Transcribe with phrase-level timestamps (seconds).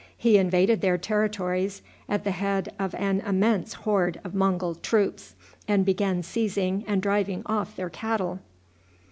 [0.17, 5.35] He invaded their territories at the head of an immense horde of Mongul troops,
[5.67, 8.39] and began seizing and driving off their cattle.